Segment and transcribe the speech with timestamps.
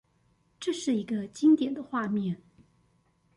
[0.59, 2.41] 這是一個經典的畫面